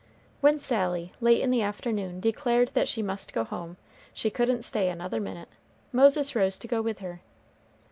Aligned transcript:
When 0.39 0.57
Sally, 0.57 1.13
late 1.21 1.41
in 1.41 1.51
the 1.51 1.61
afternoon, 1.61 2.19
declared 2.21 2.69
that 2.73 2.87
she 2.87 3.03
must 3.03 3.33
go 3.33 3.43
home, 3.43 3.77
she 4.15 4.31
couldn't 4.31 4.63
stay 4.65 4.89
another 4.89 5.19
minute, 5.19 5.49
Moses 5.91 6.33
rose 6.35 6.57
to 6.57 6.67
go 6.67 6.81
with 6.81 6.97
her. 7.01 7.21